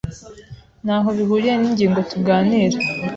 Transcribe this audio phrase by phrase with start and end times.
[0.83, 2.77] Ntaho bihuriye ningingo tuganira.